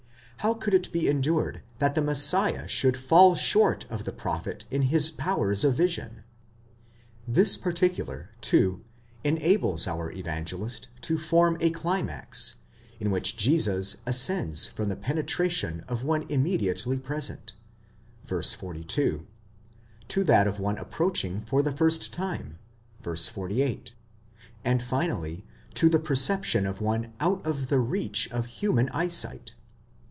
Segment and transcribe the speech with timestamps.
[0.37, 4.81] How could it be endured that the Messiah should fall short of the prophet in
[4.89, 6.23] his powers of vision?
[7.27, 8.83] This particular, too,
[9.23, 12.55] en ables our Evangelist to form a climax,
[12.99, 17.53] in which Jesus ascends from the pene tration of one immediately present
[18.25, 18.41] (v.
[18.41, 19.27] 42),
[20.07, 22.57] to that of one approaching for the first time
[23.03, 23.15] (v.
[23.15, 23.93] 48),
[24.65, 25.45] and finally,
[25.75, 29.53] to the perception of one out of the reach of human eyesight.